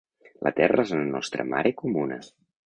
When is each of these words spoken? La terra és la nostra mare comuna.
La 0.47 0.51
terra 0.59 0.85
és 0.89 0.93
la 0.95 1.03
nostra 1.11 1.47
mare 1.51 1.73
comuna. 1.83 2.19